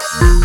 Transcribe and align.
Música 0.00 0.43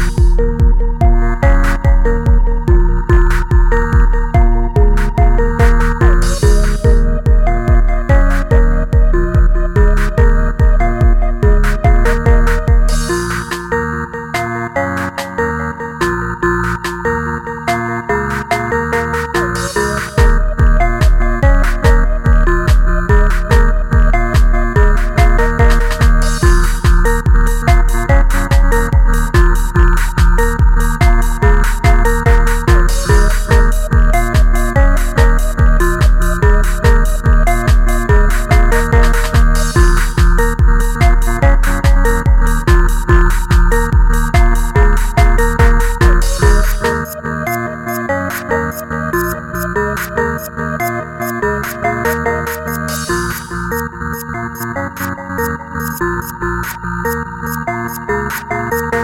Música 56.31 58.98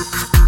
Música 0.00 0.39